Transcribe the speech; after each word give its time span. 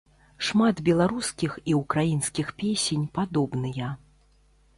Шмат 0.45 0.79
беларускіх 0.87 1.51
і 1.73 1.75
ўкраінскіх 1.81 2.47
песень 2.63 3.05
падобныя. 3.19 3.93